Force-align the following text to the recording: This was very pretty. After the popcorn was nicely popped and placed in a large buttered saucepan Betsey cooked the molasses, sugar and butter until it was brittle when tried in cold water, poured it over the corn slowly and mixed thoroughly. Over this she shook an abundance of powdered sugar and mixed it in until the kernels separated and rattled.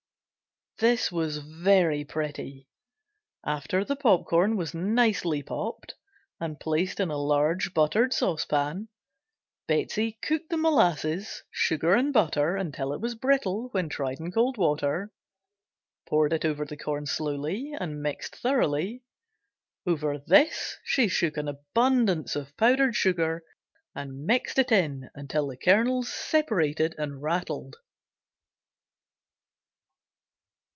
This 0.79 1.11
was 1.11 1.37
very 1.37 2.03
pretty. 2.03 2.67
After 3.45 3.85
the 3.85 3.95
popcorn 3.95 4.57
was 4.57 4.73
nicely 4.73 5.43
popped 5.43 5.93
and 6.39 6.59
placed 6.59 6.99
in 6.99 7.11
a 7.11 7.17
large 7.19 7.71
buttered 7.75 8.11
saucepan 8.13 8.87
Betsey 9.67 10.13
cooked 10.23 10.49
the 10.49 10.57
molasses, 10.57 11.43
sugar 11.51 11.93
and 11.93 12.11
butter 12.11 12.55
until 12.55 12.93
it 12.93 12.99
was 12.99 13.13
brittle 13.13 13.69
when 13.73 13.89
tried 13.89 14.19
in 14.19 14.31
cold 14.31 14.57
water, 14.57 15.11
poured 16.07 16.33
it 16.33 16.43
over 16.45 16.65
the 16.65 16.77
corn 16.77 17.05
slowly 17.05 17.73
and 17.79 18.01
mixed 18.01 18.37
thoroughly. 18.37 19.03
Over 19.85 20.17
this 20.17 20.79
she 20.83 21.07
shook 21.07 21.37
an 21.37 21.47
abundance 21.47 22.35
of 22.35 22.57
powdered 22.57 22.95
sugar 22.95 23.43
and 23.93 24.25
mixed 24.25 24.57
it 24.57 24.71
in 24.71 25.11
until 25.13 25.45
the 25.47 25.57
kernels 25.57 26.11
separated 26.11 26.95
and 26.97 27.21
rattled. 27.21 27.75